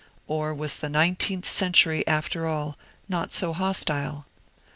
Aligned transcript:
Or 0.25 0.51
was 0.51 0.79
the 0.79 0.89
nineteenth 0.89 1.45
century, 1.47 2.07
after 2.07 2.47
all, 2.47 2.75
not 3.07 3.31
so 3.31 3.53
hostile? 3.53 4.25